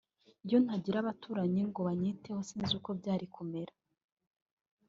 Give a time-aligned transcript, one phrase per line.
[0.45, 3.73] iyo ntagira abaturanyi ngo banyiteho sinzi uko byari kumera